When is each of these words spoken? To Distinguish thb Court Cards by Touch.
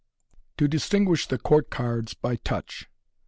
To 0.57 0.67
Distinguish 0.67 1.27
thb 1.27 1.43
Court 1.43 1.69
Cards 1.69 2.15
by 2.15 2.37
Touch. 2.37 2.87